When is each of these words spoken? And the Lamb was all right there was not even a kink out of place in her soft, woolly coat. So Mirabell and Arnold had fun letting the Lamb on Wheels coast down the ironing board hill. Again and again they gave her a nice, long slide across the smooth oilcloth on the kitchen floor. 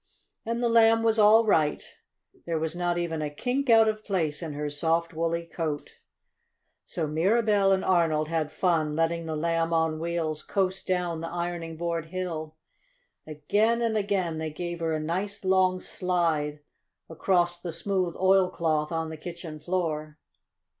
And 0.47 0.63
the 0.63 0.67
Lamb 0.67 1.03
was 1.03 1.19
all 1.19 1.45
right 1.45 1.83
there 2.47 2.57
was 2.57 2.75
not 2.75 2.97
even 2.97 3.21
a 3.21 3.29
kink 3.29 3.69
out 3.69 3.87
of 3.87 4.03
place 4.03 4.41
in 4.41 4.53
her 4.53 4.67
soft, 4.67 5.13
woolly 5.13 5.45
coat. 5.45 5.91
So 6.87 7.05
Mirabell 7.05 7.71
and 7.71 7.85
Arnold 7.85 8.27
had 8.27 8.51
fun 8.51 8.95
letting 8.95 9.27
the 9.27 9.35
Lamb 9.35 9.73
on 9.73 9.99
Wheels 9.99 10.41
coast 10.41 10.87
down 10.87 11.21
the 11.21 11.27
ironing 11.29 11.77
board 11.77 12.05
hill. 12.07 12.55
Again 13.27 13.83
and 13.83 13.95
again 13.95 14.39
they 14.39 14.49
gave 14.49 14.79
her 14.79 14.93
a 14.95 14.99
nice, 14.99 15.45
long 15.45 15.79
slide 15.79 16.61
across 17.07 17.61
the 17.61 17.71
smooth 17.71 18.15
oilcloth 18.15 18.91
on 18.91 19.09
the 19.11 19.17
kitchen 19.17 19.59
floor. 19.59 20.17